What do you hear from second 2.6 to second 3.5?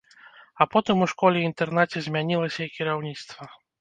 і кіраўніцтва.